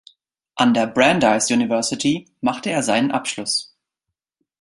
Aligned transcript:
An 0.55 0.73
der 0.73 0.87
Brandeis 0.87 1.51
University 1.51 2.25
machte 2.41 2.71
er 2.71 2.81
seinen 2.81 3.11
Abschluss. 3.11 3.77